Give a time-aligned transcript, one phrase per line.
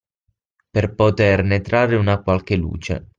[0.71, 3.07] Per poterne trarre una qualche luce.